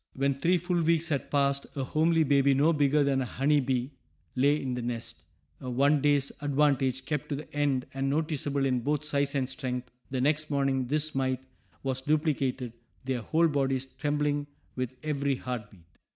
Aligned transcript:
When 0.15 0.33
three 0.33 0.57
full 0.57 0.81
weeks 0.81 1.09
had 1.09 1.29
passed 1.29 1.67
a 1.75 1.83
homely 1.83 2.23
baby 2.23 2.55
no 2.55 2.73
bigger 2.73 3.03
than 3.03 3.21
a 3.21 3.25
honey 3.25 3.59
bee 3.59 3.91
lay 4.35 4.59
in 4.59 4.73
the 4.73 4.81
nest, 4.81 5.23
a 5.59 5.69
one 5.69 6.01
day's 6.01 6.31
advantage 6.41 7.05
kept 7.05 7.29
to 7.29 7.35
the 7.35 7.53
end, 7.55 7.85
and 7.93 8.09
noticeable 8.09 8.65
in 8.65 8.79
both 8.79 9.05
size 9.05 9.35
and 9.35 9.47
strength. 9.47 9.91
The 10.09 10.19
next 10.19 10.49
morning 10.49 10.87
this 10.87 11.13
mite 11.13 11.41
was 11.83 12.01
duplicated, 12.01 12.73
their 13.05 13.21
whole 13.21 13.47
bodies 13.47 13.85
trembling 13.85 14.47
with 14.75 14.95
every 15.03 15.35
heart 15.35 15.69
beat. 15.69 15.85